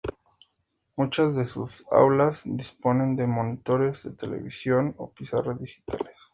[0.95, 6.17] Muchas de sus aulas disponen de monitores de televisión o pizarras digitales.